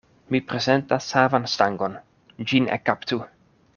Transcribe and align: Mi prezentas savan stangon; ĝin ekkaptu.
Mi 0.35 0.39
prezentas 0.53 1.09
savan 1.15 1.45
stangon; 1.55 1.99
ĝin 2.53 2.67
ekkaptu. 2.79 3.21